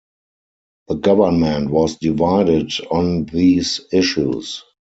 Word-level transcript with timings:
The 0.87 0.95
government 0.95 1.69
was 1.69 1.97
divided 1.99 2.73
on 2.89 3.25
these 3.25 3.81
issues. 3.91 4.63